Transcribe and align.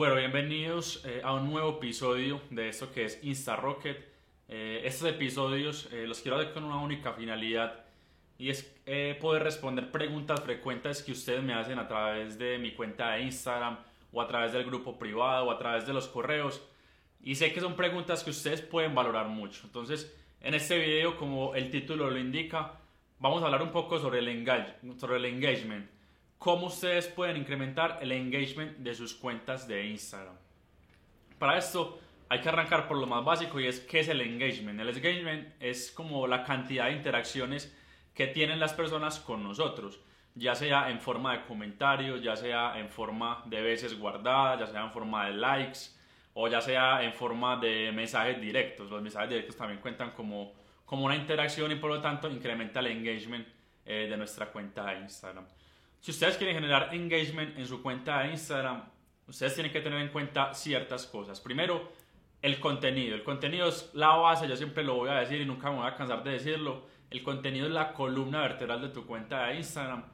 Bueno, 0.00 0.14
bienvenidos 0.14 1.04
eh, 1.04 1.20
a 1.22 1.34
un 1.34 1.50
nuevo 1.50 1.76
episodio 1.76 2.40
de 2.48 2.70
esto 2.70 2.90
que 2.90 3.04
es 3.04 3.22
InstaRocket. 3.22 4.02
Eh, 4.48 4.80
estos 4.86 5.06
episodios 5.06 5.90
eh, 5.92 6.06
los 6.06 6.20
quiero 6.20 6.38
hacer 6.38 6.54
con 6.54 6.64
una 6.64 6.78
única 6.78 7.12
finalidad 7.12 7.84
y 8.38 8.48
es 8.48 8.74
eh, 8.86 9.18
poder 9.20 9.42
responder 9.42 9.90
preguntas 9.90 10.40
frecuentes 10.40 11.02
que 11.02 11.12
ustedes 11.12 11.42
me 11.42 11.52
hacen 11.52 11.78
a 11.78 11.86
través 11.86 12.38
de 12.38 12.56
mi 12.56 12.72
cuenta 12.72 13.10
de 13.10 13.24
Instagram 13.24 13.76
o 14.10 14.22
a 14.22 14.26
través 14.26 14.54
del 14.54 14.64
grupo 14.64 14.98
privado 14.98 15.48
o 15.48 15.50
a 15.50 15.58
través 15.58 15.86
de 15.86 15.92
los 15.92 16.08
correos. 16.08 16.62
Y 17.22 17.34
sé 17.34 17.52
que 17.52 17.60
son 17.60 17.76
preguntas 17.76 18.24
que 18.24 18.30
ustedes 18.30 18.62
pueden 18.62 18.94
valorar 18.94 19.28
mucho. 19.28 19.60
Entonces, 19.64 20.16
en 20.40 20.54
este 20.54 20.78
video, 20.78 21.18
como 21.18 21.54
el 21.54 21.70
título 21.70 22.08
lo 22.08 22.18
indica, 22.18 22.72
vamos 23.18 23.42
a 23.42 23.44
hablar 23.44 23.60
un 23.60 23.70
poco 23.70 23.98
sobre 23.98 24.20
el, 24.20 24.28
engage, 24.28 24.76
sobre 24.96 25.18
el 25.18 25.26
engagement. 25.26 25.99
Cómo 26.40 26.68
ustedes 26.68 27.06
pueden 27.06 27.36
incrementar 27.36 27.98
el 28.00 28.12
engagement 28.12 28.78
de 28.78 28.94
sus 28.94 29.12
cuentas 29.12 29.68
de 29.68 29.84
Instagram. 29.84 30.34
Para 31.38 31.58
esto 31.58 32.00
hay 32.30 32.40
que 32.40 32.48
arrancar 32.48 32.88
por 32.88 32.96
lo 32.96 33.06
más 33.06 33.22
básico 33.22 33.60
y 33.60 33.66
es 33.66 33.80
qué 33.80 34.00
es 34.00 34.08
el 34.08 34.22
engagement. 34.22 34.80
El 34.80 34.88
engagement 34.88 35.48
es 35.60 35.90
como 35.90 36.26
la 36.26 36.42
cantidad 36.42 36.86
de 36.86 36.92
interacciones 36.92 37.76
que 38.14 38.26
tienen 38.26 38.58
las 38.58 38.72
personas 38.72 39.20
con 39.20 39.42
nosotros, 39.42 40.00
ya 40.34 40.54
sea 40.54 40.88
en 40.88 40.98
forma 40.98 41.36
de 41.36 41.44
comentarios, 41.44 42.22
ya 42.22 42.36
sea 42.36 42.78
en 42.78 42.88
forma 42.88 43.42
de 43.44 43.60
veces 43.60 43.98
guardadas, 43.98 44.60
ya 44.60 44.66
sea 44.66 44.84
en 44.84 44.92
forma 44.92 45.26
de 45.26 45.34
likes 45.34 45.90
o 46.32 46.48
ya 46.48 46.62
sea 46.62 47.02
en 47.04 47.12
forma 47.12 47.58
de 47.58 47.92
mensajes 47.92 48.40
directos. 48.40 48.90
Los 48.90 49.02
mensajes 49.02 49.28
directos 49.28 49.56
también 49.56 49.78
cuentan 49.82 50.12
como, 50.12 50.54
como 50.86 51.04
una 51.04 51.16
interacción 51.16 51.70
y 51.70 51.74
por 51.74 51.90
lo 51.90 52.00
tanto 52.00 52.30
incrementa 52.30 52.80
el 52.80 52.86
engagement 52.86 53.46
eh, 53.84 54.06
de 54.08 54.16
nuestra 54.16 54.46
cuenta 54.46 54.86
de 54.86 55.00
Instagram. 55.00 55.44
Si 56.00 56.10
ustedes 56.12 56.38
quieren 56.38 56.56
generar 56.56 56.94
engagement 56.94 57.58
en 57.58 57.66
su 57.66 57.82
cuenta 57.82 58.22
de 58.22 58.30
Instagram, 58.30 58.84
ustedes 59.26 59.54
tienen 59.54 59.70
que 59.70 59.82
tener 59.82 60.00
en 60.00 60.08
cuenta 60.08 60.54
ciertas 60.54 61.06
cosas. 61.06 61.40
Primero, 61.40 61.92
el 62.40 62.58
contenido. 62.58 63.14
El 63.14 63.22
contenido 63.22 63.68
es 63.68 63.90
la 63.92 64.16
base, 64.16 64.48
yo 64.48 64.56
siempre 64.56 64.82
lo 64.82 64.94
voy 64.94 65.10
a 65.10 65.20
decir 65.20 65.40
y 65.40 65.44
nunca 65.44 65.70
me 65.70 65.76
voy 65.76 65.86
a 65.86 65.94
cansar 65.94 66.24
de 66.24 66.32
decirlo. 66.32 66.86
El 67.10 67.22
contenido 67.22 67.66
es 67.66 67.72
la 67.72 67.92
columna 67.92 68.40
vertebral 68.40 68.80
de 68.80 68.88
tu 68.88 69.04
cuenta 69.04 69.46
de 69.46 69.56
Instagram. 69.56 70.04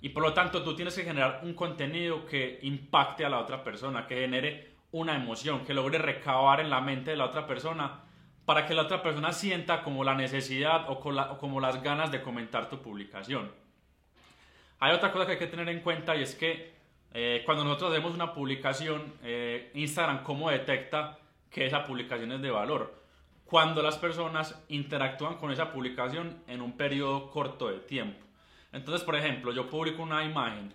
Y 0.00 0.10
por 0.10 0.22
lo 0.22 0.32
tanto, 0.32 0.62
tú 0.62 0.76
tienes 0.76 0.94
que 0.94 1.02
generar 1.02 1.40
un 1.42 1.54
contenido 1.54 2.24
que 2.24 2.60
impacte 2.62 3.24
a 3.24 3.28
la 3.28 3.40
otra 3.40 3.64
persona, 3.64 4.06
que 4.06 4.16
genere 4.16 4.74
una 4.92 5.16
emoción, 5.16 5.64
que 5.64 5.74
logre 5.74 5.98
recabar 5.98 6.60
en 6.60 6.70
la 6.70 6.80
mente 6.80 7.12
de 7.12 7.16
la 7.16 7.24
otra 7.24 7.46
persona 7.46 8.00
para 8.44 8.66
que 8.66 8.74
la 8.74 8.82
otra 8.82 9.02
persona 9.02 9.32
sienta 9.32 9.82
como 9.82 10.04
la 10.04 10.14
necesidad 10.14 10.88
o, 10.88 11.00
como 11.00 11.60
las 11.60 11.82
ganas 11.82 12.12
de 12.12 12.22
comentar 12.22 12.68
tu 12.68 12.80
publicación. 12.80 13.50
Hay 14.82 14.92
otra 14.92 15.12
cosa 15.12 15.26
que 15.26 15.32
hay 15.34 15.38
que 15.38 15.46
tener 15.46 15.68
en 15.68 15.78
cuenta 15.78 16.16
y 16.16 16.22
es 16.22 16.34
que 16.34 16.72
eh, 17.14 17.44
cuando 17.46 17.62
nosotros 17.62 17.92
hacemos 17.92 18.14
una 18.14 18.32
publicación, 18.34 19.14
eh, 19.22 19.70
Instagram 19.74 20.24
cómo 20.24 20.50
detecta 20.50 21.20
que 21.48 21.66
esa 21.66 21.84
publicación 21.84 22.32
es 22.32 22.42
de 22.42 22.50
valor. 22.50 22.92
Cuando 23.44 23.80
las 23.80 23.96
personas 23.96 24.60
interactúan 24.66 25.36
con 25.36 25.52
esa 25.52 25.70
publicación 25.70 26.42
en 26.48 26.60
un 26.60 26.76
periodo 26.76 27.30
corto 27.30 27.68
de 27.68 27.78
tiempo. 27.78 28.26
Entonces, 28.72 29.04
por 29.04 29.14
ejemplo, 29.14 29.52
yo 29.52 29.70
publico 29.70 30.02
una 30.02 30.24
imagen 30.24 30.74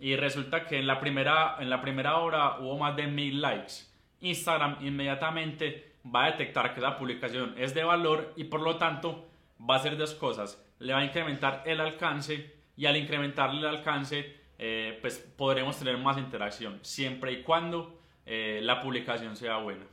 y 0.00 0.16
resulta 0.16 0.66
que 0.66 0.80
en 0.80 0.88
la 0.88 0.98
primera, 0.98 1.54
en 1.60 1.70
la 1.70 1.80
primera 1.80 2.18
hora 2.18 2.58
hubo 2.58 2.76
más 2.76 2.96
de 2.96 3.06
mil 3.06 3.40
likes. 3.40 3.84
Instagram 4.18 4.78
inmediatamente 4.80 5.92
va 6.12 6.24
a 6.24 6.30
detectar 6.32 6.74
que 6.74 6.80
la 6.80 6.98
publicación 6.98 7.54
es 7.56 7.72
de 7.72 7.84
valor 7.84 8.32
y 8.34 8.42
por 8.42 8.62
lo 8.62 8.78
tanto 8.78 9.28
va 9.60 9.76
a 9.76 9.78
hacer 9.78 9.96
dos 9.96 10.12
cosas. 10.14 10.60
Le 10.80 10.92
va 10.92 10.98
a 10.98 11.04
incrementar 11.04 11.62
el 11.66 11.80
alcance 11.80 12.63
y 12.76 12.86
al 12.86 12.96
incrementarle 12.96 13.60
el 13.60 13.66
alcance, 13.66 14.36
eh, 14.58 14.98
pues 15.00 15.18
podremos 15.18 15.78
tener 15.78 15.98
más 15.98 16.18
interacción, 16.18 16.78
siempre 16.82 17.32
y 17.32 17.42
cuando 17.42 17.98
eh, 18.26 18.60
la 18.62 18.80
publicación 18.80 19.36
sea 19.36 19.58
buena. 19.58 19.84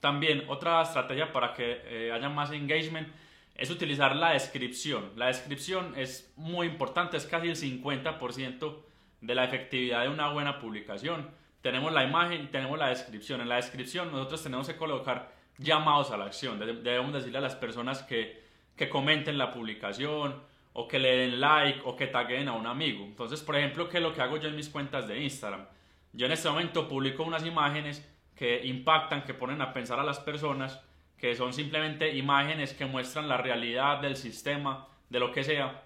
También 0.00 0.44
otra 0.48 0.82
estrategia 0.82 1.32
para 1.32 1.52
que 1.54 1.82
eh, 1.84 2.12
haya 2.12 2.28
más 2.28 2.52
engagement 2.52 3.08
es 3.54 3.70
utilizar 3.70 4.14
la 4.14 4.30
descripción. 4.30 5.12
La 5.16 5.26
descripción 5.26 5.94
es 5.96 6.32
muy 6.36 6.68
importante, 6.68 7.16
es 7.16 7.26
casi 7.26 7.48
el 7.48 7.56
50% 7.56 8.76
de 9.20 9.34
la 9.34 9.44
efectividad 9.44 10.02
de 10.02 10.08
una 10.08 10.30
buena 10.30 10.60
publicación. 10.60 11.28
Tenemos 11.60 11.92
la 11.92 12.04
imagen 12.04 12.50
tenemos 12.52 12.78
la 12.78 12.88
descripción. 12.88 13.40
En 13.40 13.48
la 13.48 13.56
descripción 13.56 14.12
nosotros 14.12 14.44
tenemos 14.44 14.68
que 14.68 14.76
colocar 14.76 15.32
llamados 15.58 16.12
a 16.12 16.16
la 16.16 16.26
acción. 16.26 16.60
Debemos 16.60 17.12
decirle 17.12 17.38
a 17.38 17.40
las 17.40 17.56
personas 17.56 18.04
que, 18.04 18.40
que 18.76 18.88
comenten 18.88 19.36
la 19.36 19.52
publicación 19.52 20.40
o 20.80 20.86
que 20.86 21.00
le 21.00 21.16
den 21.16 21.40
like 21.40 21.80
o 21.84 21.96
que 21.96 22.06
taguen 22.06 22.46
a 22.46 22.52
un 22.52 22.64
amigo. 22.64 23.04
Entonces, 23.04 23.42
por 23.42 23.56
ejemplo, 23.56 23.88
¿qué 23.88 23.96
es 23.96 24.02
lo 24.02 24.14
que 24.14 24.22
hago 24.22 24.36
yo 24.36 24.48
en 24.48 24.54
mis 24.54 24.68
cuentas 24.68 25.08
de 25.08 25.20
Instagram? 25.20 25.66
Yo 26.12 26.26
en 26.26 26.30
este 26.30 26.48
momento 26.48 26.86
publico 26.86 27.24
unas 27.24 27.44
imágenes 27.44 28.08
que 28.36 28.64
impactan, 28.64 29.24
que 29.24 29.34
ponen 29.34 29.60
a 29.60 29.72
pensar 29.72 29.98
a 29.98 30.04
las 30.04 30.20
personas, 30.20 30.80
que 31.16 31.34
son 31.34 31.52
simplemente 31.52 32.16
imágenes 32.16 32.74
que 32.74 32.86
muestran 32.86 33.28
la 33.28 33.38
realidad 33.38 34.00
del 34.00 34.14
sistema, 34.14 34.86
de 35.10 35.18
lo 35.18 35.32
que 35.32 35.42
sea. 35.42 35.82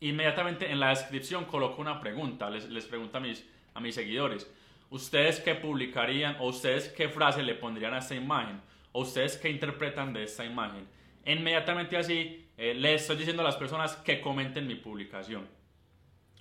Inmediatamente 0.00 0.68
en 0.68 0.80
la 0.80 0.88
descripción 0.88 1.44
coloco 1.44 1.80
una 1.80 2.00
pregunta, 2.00 2.50
les, 2.50 2.68
les 2.70 2.86
pregunto 2.86 3.18
a 3.18 3.20
mis, 3.20 3.48
a 3.72 3.78
mis 3.78 3.94
seguidores, 3.94 4.52
¿ustedes 4.90 5.38
qué 5.38 5.54
publicarían 5.54 6.38
o 6.40 6.48
ustedes 6.48 6.88
qué 6.88 7.08
frase 7.08 7.44
le 7.44 7.54
pondrían 7.54 7.94
a 7.94 7.98
esta 7.98 8.16
imagen? 8.16 8.60
¿O 8.90 9.02
ustedes 9.02 9.36
qué 9.36 9.48
interpretan 9.48 10.12
de 10.12 10.24
esta 10.24 10.44
imagen? 10.44 10.88
Inmediatamente 11.24 11.96
así 11.96 12.48
eh, 12.62 12.74
les 12.74 13.00
estoy 13.00 13.16
diciendo 13.16 13.42
a 13.42 13.44
las 13.44 13.56
personas 13.56 13.96
que 13.96 14.20
comenten 14.20 14.68
mi 14.68 14.76
publicación. 14.76 15.48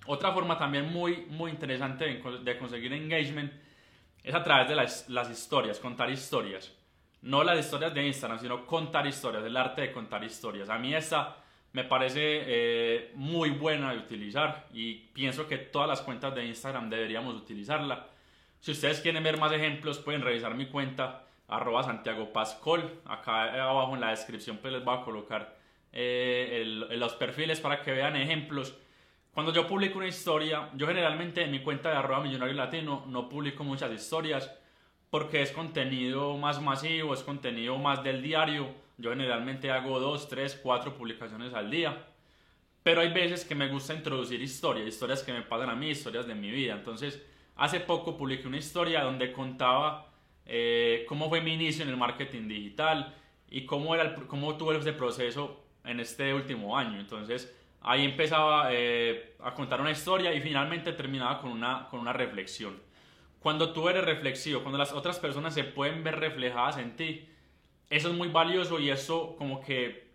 Otra 0.05 0.31
forma 0.31 0.55
también 0.55 0.93
muy, 0.93 1.25
muy 1.29 1.49
interesante 1.49 2.21
de 2.43 2.57
conseguir 2.59 2.93
engagement 2.93 3.51
es 4.23 4.35
a 4.35 4.43
través 4.43 4.69
de 4.69 4.75
las, 4.75 5.09
las, 5.09 5.31
historias, 5.31 5.79
contar 5.79 6.11
historias. 6.11 6.77
No 7.23 7.43
las 7.43 7.57
historias 7.57 7.91
de 7.95 8.05
Instagram, 8.05 8.39
sino 8.39 8.67
contar 8.67 9.07
historias, 9.07 9.43
el 9.43 9.57
arte 9.57 9.81
de 9.81 9.91
contar 9.91 10.23
historias. 10.23 10.69
A 10.69 10.77
mí 10.77 10.93
esta 10.93 11.37
me 11.73 11.85
parece 11.85 12.19
eh, 12.21 13.11
muy 13.15 13.49
buena 13.49 13.91
de 13.91 13.97
utilizar 13.97 14.67
y 14.71 14.93
pienso 14.93 15.47
que 15.47 15.57
todas 15.57 15.89
las 15.89 16.01
cuentas 16.01 16.35
de 16.35 16.45
Instagram 16.45 16.87
deberíamos 16.87 17.33
utilizarla. 17.33 18.09
Si 18.59 18.69
ustedes 18.69 18.99
quieren 18.99 19.23
ver 19.23 19.39
más 19.39 19.51
ejemplos, 19.53 19.97
pueden 19.97 20.21
revisar 20.21 20.53
mi 20.53 20.67
cuenta 20.67 21.23
arroba 21.47 21.81
Santiago 21.81 22.31
Pascol. 22.31 23.01
Acá 23.05 23.59
abajo 23.67 23.95
en 23.95 24.01
la 24.01 24.11
descripción 24.11 24.57
pues 24.57 24.71
les 24.71 24.85
voy 24.85 24.99
a 24.99 25.01
colocar 25.01 25.60
eh, 25.93 26.59
el, 26.61 26.99
los 26.99 27.13
perfiles 27.13 27.59
para 27.59 27.81
que 27.81 27.91
vean 27.91 28.15
ejemplos. 28.15 28.75
Cuando 29.33 29.53
yo 29.53 29.67
publico 29.67 29.97
una 29.97 30.07
historia, 30.07 30.69
yo 30.75 30.87
generalmente 30.87 31.43
en 31.43 31.51
mi 31.51 31.61
cuenta 31.61 31.89
de 31.89 31.97
arroba 31.97 32.21
millonario 32.21 32.53
latino 32.53 33.05
no 33.07 33.29
publico 33.29 33.63
muchas 33.63 33.91
historias 33.91 34.51
porque 35.09 35.41
es 35.41 35.51
contenido 35.51 36.37
más 36.37 36.61
masivo, 36.61 37.13
es 37.13 37.21
contenido 37.21 37.77
más 37.77 38.03
del 38.03 38.21
diario. 38.21 38.69
Yo 38.97 39.09
generalmente 39.11 39.71
hago 39.71 39.99
dos, 39.99 40.27
tres, 40.27 40.59
cuatro 40.61 40.95
publicaciones 40.95 41.53
al 41.53 41.69
día. 41.69 42.07
Pero 42.83 43.01
hay 43.01 43.11
veces 43.13 43.45
que 43.45 43.53
me 43.53 43.67
gusta 43.67 43.93
introducir 43.93 44.41
historias, 44.41 44.87
historias 44.87 45.21
que 45.21 45.33
me 45.33 45.41
pasan 45.41 45.69
a 45.69 45.75
mí, 45.75 45.89
historias 45.89 46.25
de 46.27 46.33
mi 46.33 46.49
vida. 46.49 46.73
Entonces, 46.73 47.21
hace 47.55 47.79
poco 47.81 48.17
publiqué 48.17 48.47
una 48.47 48.57
historia 48.57 49.03
donde 49.03 49.31
contaba 49.31 50.11
eh, 50.45 51.05
cómo 51.07 51.29
fue 51.29 51.41
mi 51.41 51.53
inicio 51.53 51.83
en 51.83 51.89
el 51.89 51.97
marketing 51.97 52.47
digital 52.47 53.13
y 53.49 53.65
cómo, 53.65 53.93
era 53.93 54.03
el, 54.03 54.27
cómo 54.27 54.57
tuve 54.57 54.77
ese 54.77 54.93
proceso 54.93 55.60
en 55.83 55.99
este 55.99 56.33
último 56.33 56.77
año. 56.77 56.99
Entonces, 56.99 57.53
ahí 57.81 58.05
empezaba 58.05 58.69
eh, 58.71 59.35
a 59.43 59.53
contar 59.53 59.81
una 59.81 59.91
historia 59.91 60.33
y 60.33 60.41
finalmente 60.41 60.93
terminaba 60.93 61.39
con 61.39 61.51
una, 61.51 61.87
con 61.89 61.99
una 61.99 62.13
reflexión. 62.13 62.79
Cuando 63.39 63.73
tú 63.73 63.89
eres 63.89 64.03
reflexivo, 64.03 64.61
cuando 64.61 64.77
las 64.77 64.93
otras 64.93 65.19
personas 65.19 65.53
se 65.53 65.63
pueden 65.63 66.03
ver 66.03 66.19
reflejadas 66.19 66.77
en 66.77 66.95
ti, 66.95 67.27
eso 67.89 68.09
es 68.09 68.15
muy 68.15 68.27
valioso 68.27 68.79
y 68.79 68.89
eso 68.89 69.35
como 69.37 69.61
que 69.61 70.11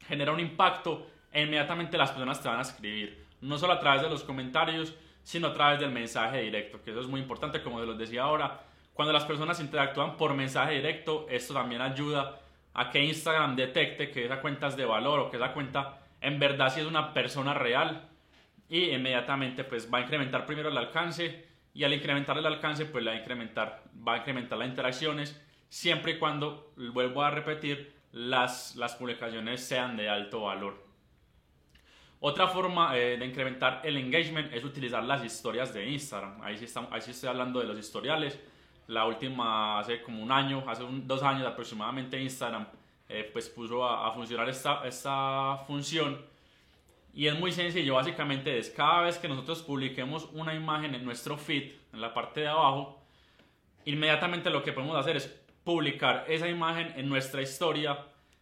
genera 0.00 0.32
un 0.32 0.40
impacto 0.40 1.06
e 1.32 1.42
inmediatamente 1.42 1.96
las 1.96 2.10
personas 2.10 2.42
te 2.42 2.48
van 2.48 2.58
a 2.58 2.62
escribir. 2.62 3.24
No 3.40 3.58
solo 3.58 3.74
a 3.74 3.80
través 3.80 4.02
de 4.02 4.10
los 4.10 4.24
comentarios, 4.24 4.94
sino 5.22 5.48
a 5.48 5.52
través 5.52 5.80
del 5.80 5.90
mensaje 5.90 6.42
directo, 6.42 6.82
que 6.82 6.90
eso 6.90 7.00
es 7.00 7.06
muy 7.06 7.20
importante, 7.20 7.62
como 7.62 7.80
los 7.80 7.98
decía 7.98 8.22
ahora. 8.22 8.60
Cuando 8.94 9.12
las 9.12 9.24
personas 9.24 9.60
interactúan 9.60 10.16
por 10.16 10.34
mensaje 10.34 10.74
directo, 10.74 11.26
esto 11.28 11.52
también 11.52 11.82
ayuda 11.82 12.40
a 12.78 12.90
que 12.90 13.02
Instagram 13.02 13.56
detecte 13.56 14.10
que 14.10 14.26
esa 14.26 14.42
cuenta 14.42 14.66
es 14.66 14.76
de 14.76 14.84
valor 14.84 15.18
o 15.18 15.30
que 15.30 15.38
esa 15.38 15.52
cuenta 15.52 15.98
en 16.20 16.38
verdad 16.38 16.72
sí 16.72 16.80
es 16.80 16.86
una 16.86 17.14
persona 17.14 17.54
real 17.54 18.06
y 18.68 18.90
inmediatamente 18.90 19.64
pues 19.64 19.92
va 19.92 19.98
a 19.98 20.00
incrementar 20.02 20.44
primero 20.44 20.68
el 20.68 20.76
alcance 20.76 21.46
y 21.72 21.84
al 21.84 21.94
incrementar 21.94 22.36
el 22.36 22.44
alcance 22.44 22.84
pues 22.84 23.06
va 23.06 23.12
a 23.12 23.16
incrementar, 23.16 23.82
va 24.06 24.14
a 24.14 24.16
incrementar 24.18 24.58
las 24.58 24.68
interacciones 24.68 25.42
siempre 25.70 26.12
y 26.12 26.18
cuando, 26.18 26.74
vuelvo 26.76 27.22
a 27.22 27.30
repetir, 27.30 27.94
las, 28.12 28.76
las 28.76 28.94
publicaciones 28.94 29.62
sean 29.66 29.96
de 29.96 30.10
alto 30.10 30.42
valor. 30.42 30.84
Otra 32.20 32.48
forma 32.48 32.96
eh, 32.96 33.16
de 33.16 33.24
incrementar 33.24 33.80
el 33.84 33.96
engagement 33.96 34.52
es 34.52 34.64
utilizar 34.64 35.02
las 35.02 35.24
historias 35.24 35.72
de 35.72 35.88
Instagram. 35.88 36.42
Ahí 36.42 36.58
sí, 36.58 36.64
estamos, 36.64 36.92
ahí 36.92 37.00
sí 37.00 37.12
estoy 37.12 37.30
hablando 37.30 37.60
de 37.60 37.66
los 37.66 37.78
historiales. 37.78 38.38
La 38.88 39.04
última, 39.04 39.78
hace 39.78 40.02
como 40.02 40.22
un 40.22 40.30
año, 40.30 40.64
hace 40.66 40.84
un, 40.84 41.06
dos 41.06 41.22
años 41.22 41.46
aproximadamente, 41.46 42.20
Instagram 42.20 42.66
eh, 43.08 43.28
pues 43.32 43.48
puso 43.48 43.84
a, 43.84 44.08
a, 44.08 44.12
funcionar 44.12 44.48
esta, 44.48 44.86
esta 44.86 45.58
función. 45.66 46.20
Y 47.14 47.26
es 47.28 47.38
muy 47.38 47.50
sencillo, 47.50 47.94
básicamente 47.94 48.58
es 48.58 48.70
cada 48.70 49.02
vez 49.02 49.18
que 49.18 49.28
nosotros 49.28 49.62
publiquemos 49.62 50.28
una 50.32 50.54
imagen 50.54 50.94
en 50.94 51.04
nuestro 51.04 51.36
feed, 51.36 51.72
en 51.92 52.00
la 52.00 52.12
parte 52.12 52.40
de 52.40 52.48
abajo, 52.48 53.00
inmediatamente 53.86 54.50
lo 54.50 54.62
que 54.62 54.72
podemos 54.72 54.96
hacer 54.96 55.16
es 55.16 55.26
publicar 55.64 56.24
esa 56.28 56.48
imagen 56.48 56.92
en 56.96 57.08
nuestra 57.08 57.42
historia. 57.42 57.98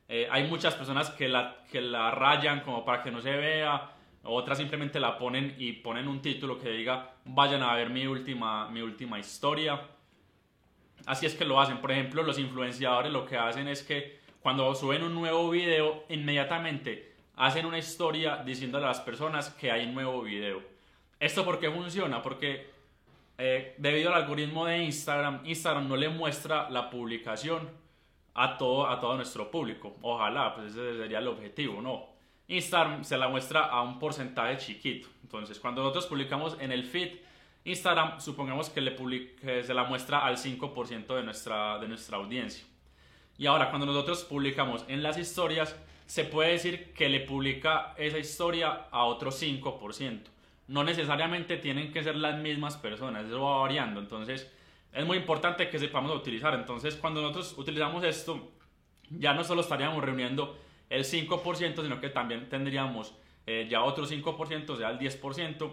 Eh, 0.08 0.28
hay 0.30 0.48
muchas 0.48 0.74
personas 0.74 1.10
que 1.10 1.28
la, 1.28 1.64
que 1.70 1.80
la 1.80 2.10
rayan 2.10 2.60
como 2.60 2.84
para 2.84 3.02
que 3.02 3.10
no 3.10 3.20
se 3.20 3.30
vea, 3.30 3.90
otras 4.24 4.58
simplemente 4.58 4.98
la 4.98 5.16
ponen 5.18 5.54
y 5.58 5.72
ponen 5.72 6.08
un 6.08 6.20
título 6.20 6.58
que 6.58 6.70
diga 6.70 7.12
vayan 7.24 7.62
a 7.62 7.74
ver 7.74 7.90
mi 7.90 8.06
última, 8.06 8.68
mi 8.70 8.80
última 8.80 9.18
historia. 9.18 9.80
Así 11.06 11.26
es 11.26 11.34
que 11.34 11.44
lo 11.44 11.60
hacen. 11.60 11.78
Por 11.78 11.92
ejemplo, 11.92 12.22
los 12.22 12.38
influenciadores 12.38 13.12
lo 13.12 13.26
que 13.26 13.36
hacen 13.36 13.68
es 13.68 13.82
que 13.82 14.20
cuando 14.40 14.74
suben 14.74 15.02
un 15.02 15.14
nuevo 15.14 15.50
video, 15.50 16.04
inmediatamente 16.08 17.14
hacen 17.36 17.66
una 17.66 17.78
historia 17.78 18.42
diciéndole 18.44 18.84
a 18.84 18.88
las 18.88 19.00
personas 19.00 19.50
que 19.50 19.70
hay 19.70 19.86
un 19.86 19.94
nuevo 19.94 20.22
video. 20.22 20.62
¿Esto 21.18 21.44
por 21.44 21.58
qué 21.58 21.70
funciona? 21.70 22.22
Porque 22.22 22.70
eh, 23.38 23.74
debido 23.78 24.10
al 24.12 24.22
algoritmo 24.22 24.66
de 24.66 24.84
Instagram, 24.84 25.40
Instagram 25.44 25.88
no 25.88 25.96
le 25.96 26.08
muestra 26.08 26.70
la 26.70 26.90
publicación 26.90 27.68
a 28.34 28.56
todo, 28.56 28.88
a 28.88 29.00
todo 29.00 29.16
nuestro 29.16 29.50
público. 29.50 29.96
Ojalá, 30.02 30.54
pues 30.54 30.72
ese 30.72 30.98
sería 30.98 31.18
el 31.18 31.28
objetivo, 31.28 31.80
¿no? 31.80 32.06
Instagram 32.48 33.04
se 33.04 33.16
la 33.16 33.28
muestra 33.28 33.64
a 33.64 33.82
un 33.82 33.98
porcentaje 33.98 34.58
chiquito. 34.58 35.08
Entonces, 35.22 35.58
cuando 35.58 35.82
nosotros 35.82 36.06
publicamos 36.06 36.56
en 36.60 36.72
el 36.72 36.84
feed, 36.84 37.16
Instagram, 37.64 38.20
supongamos 38.20 38.68
que, 38.68 38.82
le 38.82 38.94
se 39.64 39.72
la 39.72 39.84
muestra 39.84 40.24
al 40.24 40.36
5% 40.36 41.16
de 41.16 41.22
nuestra, 41.22 41.78
de 41.78 41.88
nuestra 41.88 42.18
audiencia. 42.18 42.66
Y 43.38 43.46
ahora, 43.46 43.70
cuando 43.70 43.86
nosotros 43.86 44.24
publicamos 44.24 44.84
en 44.86 45.02
las 45.02 45.16
historias, 45.18 45.74
se 46.06 46.24
puede 46.24 46.52
decir 46.52 46.92
que 46.92 47.08
le 47.08 47.20
publica 47.20 47.94
esa 47.96 48.18
historia 48.18 48.86
a 48.90 49.04
otro 49.04 49.30
5%. 49.30 50.20
No 50.68 50.84
necesariamente 50.84 51.56
tienen 51.56 51.90
que 51.90 52.02
ser 52.02 52.16
las 52.16 52.38
mismas 52.38 52.76
personas, 52.76 53.24
eso 53.24 53.40
va 53.40 53.62
variando. 53.62 53.98
Entonces, 53.98 54.50
es 54.92 55.06
muy 55.06 55.16
importante 55.16 55.70
que 55.70 55.78
sepamos 55.78 56.14
utilizar. 56.14 56.54
Entonces, 56.54 56.96
cuando 56.96 57.22
nosotros 57.22 57.54
utilizamos 57.56 58.04
esto, 58.04 58.52
ya 59.10 59.32
no 59.32 59.42
solo 59.42 59.62
estaríamos 59.62 60.04
reuniendo 60.04 60.58
el 60.90 61.04
5%, 61.04 61.82
sino 61.82 62.00
que 62.00 62.10
también 62.10 62.48
tendríamos 62.50 63.14
eh, 63.46 63.66
ya 63.70 63.82
otro 63.82 64.06
5%, 64.06 64.70
o 64.70 64.76
sea, 64.76 64.90
el 64.90 64.98
10%. 64.98 65.72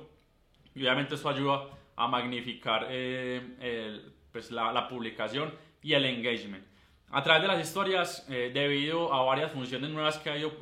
Y 0.73 0.81
obviamente 0.81 1.15
eso 1.15 1.29
ayuda 1.29 1.67
a 2.03 2.07
magnificar 2.07 2.87
eh, 2.89 4.01
pues 4.31 4.51
la, 4.51 4.87
publicación 4.87 5.53
y 5.81 5.93
el 5.93 6.05
engagement. 6.05 6.65
A 7.09 7.21
través 7.23 7.41
de 7.41 7.47
las 7.47 7.61
historias, 7.61 8.25
eh, 8.29 8.51
debido 8.53 9.13
a 9.13 9.23
varias 9.23 9.51
funciones 9.51 9.89
nuevas 9.89 10.17
que 10.19 10.29
ha 10.29 10.37
ido 10.37 10.53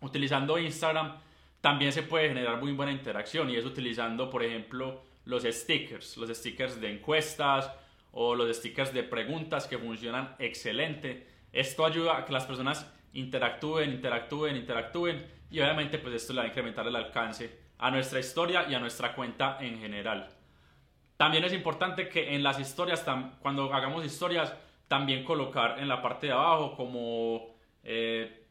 utilizando 0.00 0.58
Instagram, 0.58 1.16
también 1.60 1.92
se 1.92 2.02
puede 2.02 2.28
generar 2.28 2.60
muy 2.60 2.72
buena 2.72 2.92
interacción 2.92 3.48
y 3.48 3.56
es 3.56 3.64
utilizando, 3.64 4.28
por 4.28 4.42
ejemplo, 4.42 5.02
los 5.24 5.44
stickers, 5.44 6.16
los 6.16 6.28
stickers 6.30 6.80
de 6.80 6.92
encuestas 6.92 7.70
o 8.10 8.34
los 8.34 8.54
stickers 8.56 8.92
de 8.92 9.04
preguntas 9.04 9.66
que 9.66 9.78
funcionan 9.78 10.34
excelente 10.38 11.32
esto 11.52 11.84
ayuda 11.84 12.18
a 12.18 12.24
que 12.24 12.32
las 12.32 12.46
personas 12.46 12.90
interactúen, 13.14 13.90
interactúen, 13.90 14.56
interactúen 14.56 15.26
y 15.50 15.60
obviamente 15.60 15.98
pues 15.98 16.14
esto 16.14 16.32
le 16.32 16.38
va 16.40 16.44
a 16.44 16.48
incrementar 16.48 16.86
el 16.86 16.96
alcance 16.96 17.58
a 17.78 17.90
nuestra 17.90 18.20
historia 18.20 18.66
y 18.68 18.74
a 18.74 18.78
nuestra 18.78 19.14
cuenta 19.14 19.58
en 19.60 19.78
general. 19.78 20.28
También 21.16 21.44
es 21.44 21.52
importante 21.52 22.08
que 22.08 22.34
en 22.34 22.42
las 22.42 22.58
historias, 22.58 23.04
cuando 23.40 23.72
hagamos 23.72 24.04
historias, 24.04 24.54
también 24.88 25.24
colocar 25.24 25.78
en 25.78 25.88
la 25.88 26.02
parte 26.02 26.26
de 26.26 26.32
abajo 26.32 26.74
como 26.76 27.54
eh, 27.82 28.44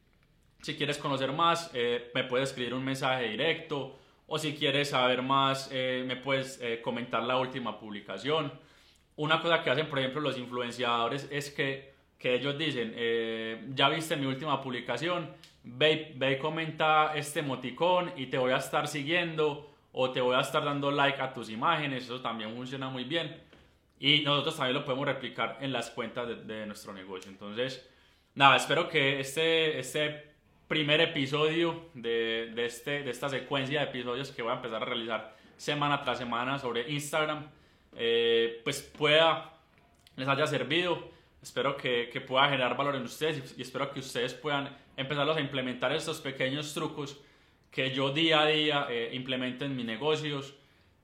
si 0.60 0.74
quieres 0.76 0.98
conocer 0.98 1.32
más, 1.32 1.70
eh, 1.74 2.10
me 2.14 2.24
puedes 2.24 2.50
escribir 2.50 2.74
un 2.74 2.84
mensaje 2.84 3.28
directo 3.28 3.98
o 4.26 4.38
si 4.38 4.54
quieres 4.54 4.90
saber 4.90 5.22
más, 5.22 5.68
eh, 5.72 6.04
me 6.06 6.16
puedes 6.16 6.60
comentar 6.82 7.22
la 7.22 7.36
última 7.36 7.78
publicación. 7.78 8.52
Una 9.16 9.40
cosa 9.40 9.62
que 9.62 9.70
hacen, 9.70 9.88
por 9.88 9.98
ejemplo, 9.98 10.20
los 10.20 10.38
influenciadores 10.38 11.28
es 11.30 11.50
que 11.50 11.91
que 12.22 12.36
ellos 12.36 12.56
dicen, 12.56 12.92
eh, 12.94 13.66
ya 13.74 13.88
viste 13.88 14.14
mi 14.14 14.26
última 14.26 14.62
publicación, 14.62 15.28
ve, 15.64 16.12
ve 16.14 16.34
y 16.34 16.38
comenta 16.38 17.14
este 17.16 17.40
emoticón 17.40 18.12
y 18.16 18.26
te 18.26 18.38
voy 18.38 18.52
a 18.52 18.58
estar 18.58 18.86
siguiendo 18.86 19.74
o 19.90 20.12
te 20.12 20.20
voy 20.20 20.36
a 20.36 20.40
estar 20.40 20.64
dando 20.64 20.92
like 20.92 21.20
a 21.20 21.34
tus 21.34 21.50
imágenes, 21.50 22.04
eso 22.04 22.20
también 22.20 22.54
funciona 22.54 22.88
muy 22.88 23.02
bien. 23.02 23.42
Y 23.98 24.20
nosotros 24.20 24.56
también 24.56 24.74
lo 24.74 24.84
podemos 24.84 25.06
replicar 25.06 25.58
en 25.60 25.72
las 25.72 25.90
cuentas 25.90 26.46
de, 26.46 26.64
nuestro 26.64 26.92
negocio. 26.92 27.28
Entonces, 27.28 27.88
nada, 28.36 28.54
espero 28.54 28.88
que 28.88 29.18
este, 29.18 29.80
este 29.80 30.32
primer 30.68 31.00
episodio 31.00 31.86
de, 31.94 32.52
de, 32.54 32.66
este, 32.66 33.02
de 33.02 33.10
esta 33.10 33.28
secuencia 33.28 33.80
de 33.80 33.86
episodios 33.86 34.30
que 34.30 34.42
voy 34.42 34.52
a 34.52 34.56
empezar 34.56 34.80
a 34.82 34.86
realizar 34.86 35.36
semana 35.56 36.04
tras 36.04 36.18
semana 36.18 36.60
sobre 36.60 36.88
Instagram, 36.88 37.48
eh, 37.96 38.60
pues 38.62 38.80
pueda, 38.80 39.54
les 40.14 40.28
haya 40.28 40.46
servido 40.46 41.10
Espero 41.42 41.76
que, 41.76 42.08
que, 42.12 42.20
pueda 42.20 42.44
generar 42.44 42.76
valor 42.76 42.94
en 42.94 43.02
ustedes 43.02 43.54
y, 43.58 43.62
espero 43.62 43.90
que 43.90 43.98
ustedes 43.98 44.32
puedan 44.32 44.76
empezarlos 44.96 45.36
a 45.36 45.40
implementar 45.40 45.92
estos 45.92 46.20
pequeños 46.20 46.72
trucos 46.72 47.18
que 47.70 47.90
yo 47.90 48.10
día 48.10 48.42
a 48.42 48.46
día 48.46 48.86
eh, 48.88 49.10
implemento 49.12 49.64
en 49.64 49.74
mis 49.74 49.84
negocios 49.84 50.54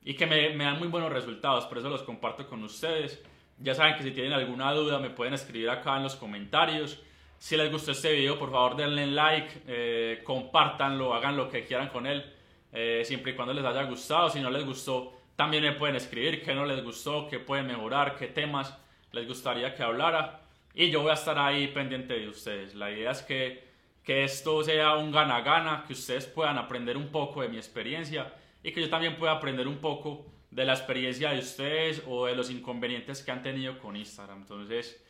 y 0.05 0.15
que 0.15 0.27
me, 0.27 0.51
me, 0.51 0.65
dan 0.65 0.79
muy 0.79 0.89
buenos 0.89 1.13
resultados. 1.13 1.67
Por 1.67 1.79
eso 1.79 1.89
los 1.89 2.05
comparto 2.05 2.47
con 2.47 2.63
ustedes. 2.63 3.21
Ya 3.59 3.75
saben 3.75 3.97
que 3.97 4.05
si 4.05 4.13
tienen 4.13 4.33
alguna 4.33 4.73
duda 4.73 5.01
me 5.01 5.11
pueden 5.11 5.35
escribir 5.35 5.71
acá 5.71 5.97
en 5.97 6.05
los 6.05 6.15
comentarios. 6.15 7.03
Si 7.39 7.57
les 7.57 7.71
gustó 7.71 7.91
este 7.93 8.13
video, 8.13 8.39
por 8.39 8.51
favor 8.51 8.77
denle 8.77 9.07
like, 9.09 9.63
eh, 9.67 10.23
compártanlo, 10.25 11.15
hagan 11.15 11.37
lo 11.37 11.49
que 11.49 11.65
quieran 11.65 11.89
con 11.89 12.07
él, 12.07 12.25
eh, 12.73 13.03
siempre 13.05 13.33
y 13.33 13.35
cuando 13.35 13.55
les 13.55 13.65
haya 13.65 13.83
gustado. 13.85 14.29
Si 14.29 14.41
no 14.41 14.51
les 14.51 14.65
gustó, 14.65 15.13
también 15.35 15.65
me 15.65 15.73
pueden 15.73 15.97
escribir 15.97 16.43
qué 16.43 16.55
no 16.55 16.65
les 16.65 16.83
gustó, 16.85 17.27
qué 17.29 17.41
pueden 17.41 17.67
mejorar, 17.67 18.17
qué 18.17 18.29
temas 18.29 18.77
les 19.13 19.27
gustaría 19.27 19.75
que 19.75 19.83
hablara 19.83 20.41
y 20.75 20.91
yo 20.91 21.03
voy 21.03 21.11
a 21.11 21.15
estar 21.15 21.39
ahí 21.39 21.69
pendiente 21.69 22.19
de 22.19 22.29
ustedes. 22.29 22.75
La 22.75 22.91
idea 22.91 23.11
es 23.11 23.23
que, 23.23 23.65
que 24.05 24.25
esto 24.25 24.63
sea 24.63 24.97
un 24.97 25.11
gana-gana, 25.11 25.85
que 25.87 25.93
ustedes 25.93 26.27
puedan 26.27 26.59
aprender 26.59 26.97
un 26.97 27.09
poco 27.09 27.43
de 27.43 27.49
mi 27.49 27.57
experiencia 27.57 28.33
y 28.63 28.73
que 28.73 28.81
yo 28.81 28.89
también 28.89 29.17
pueda 29.17 29.33
aprender 29.33 29.67
un 29.67 29.79
poco 29.79 30.27
de 30.51 30.65
la 30.65 30.75
experiencia 30.75 31.31
de 31.31 31.41
ustedes 31.41 32.03
o 32.07 32.27
de 32.27 32.35
los 32.35 32.51
inconvenientes 32.51 33.23
que 33.23 33.31
han 33.31 33.43
tenido 33.43 33.79
con 33.79 33.97
Instagram. 33.97 34.43
Entonces, 34.43 35.05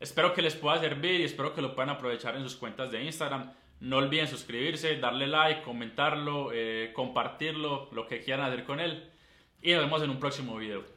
espero 0.00 0.34
que 0.34 0.42
les 0.42 0.54
pueda 0.54 0.78
servir 0.80 1.20
y 1.20 1.24
espero 1.24 1.54
que 1.54 1.62
lo 1.62 1.74
puedan 1.74 1.90
aprovechar 1.90 2.36
en 2.36 2.42
sus 2.42 2.56
cuentas 2.56 2.90
de 2.90 3.02
Instagram. 3.04 3.52
No 3.80 3.96
olviden 3.96 4.28
suscribirse, 4.28 4.98
darle 4.98 5.26
like, 5.26 5.62
comentarlo, 5.62 6.50
eh, 6.52 6.92
compartirlo, 6.94 7.88
lo 7.92 8.06
que 8.06 8.20
quieran 8.20 8.46
hacer 8.46 8.64
con 8.64 8.80
él. 8.80 9.10
Y 9.60 9.72
nos 9.72 9.82
vemos 9.82 10.02
en 10.02 10.10
un 10.10 10.20
próximo 10.20 10.56
video. 10.56 10.92